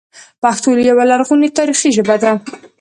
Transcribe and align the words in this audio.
پښتو 0.43 0.69
یوه 0.89 1.03
لرغونې 1.11 1.49
تاریخي 1.57 1.89
ژبه 1.97 2.15
ده 2.21 2.31